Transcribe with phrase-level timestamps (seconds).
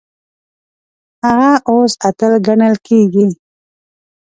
[1.25, 3.27] هغه اوس اتل ګڼل کیږي.